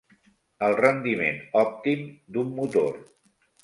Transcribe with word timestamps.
El 0.67 0.77
rendiment 0.79 1.39
òptim 1.65 2.11
d'un 2.35 2.53
motor. 2.61 2.95